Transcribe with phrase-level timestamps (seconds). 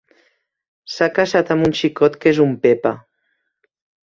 [0.93, 2.95] S'ha casat amb un xicot que és un pepa.